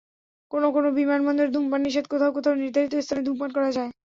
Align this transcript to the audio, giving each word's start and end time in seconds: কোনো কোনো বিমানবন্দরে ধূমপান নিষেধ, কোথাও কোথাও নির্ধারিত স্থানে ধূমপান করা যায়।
কোনো 0.51 0.67
কোনো 0.75 0.87
বিমানবন্দরে 0.97 1.49
ধূমপান 1.51 1.81
নিষেধ, 1.85 2.05
কোথাও 2.09 2.31
কোথাও 2.33 2.59
নির্ধারিত 2.61 2.93
স্থানে 2.99 3.21
ধূমপান 3.27 3.49
করা 3.53 3.69
যায়। 3.71 3.89